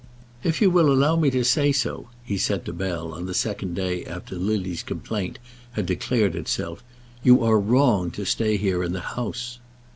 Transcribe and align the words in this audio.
"If 0.41 0.63
you 0.63 0.71
will 0.71 0.91
allow 0.91 1.15
me 1.15 1.29
to 1.29 1.43
say 1.43 1.71
so," 1.71 2.07
he 2.23 2.35
said 2.39 2.65
to 2.65 2.73
Bell, 2.73 3.13
on 3.13 3.27
the 3.27 3.35
second 3.35 3.75
day 3.75 4.03
after 4.03 4.33
Lily's 4.35 4.81
complaint 4.81 5.37
had 5.73 5.85
declared 5.85 6.35
itself, 6.35 6.83
"you 7.21 7.43
are 7.43 7.59
wrong 7.59 8.09
to 8.17 8.25
stay 8.25 8.57
here 8.57 8.81
in 8.81 8.93
the 8.93 8.99
house." 9.13 9.59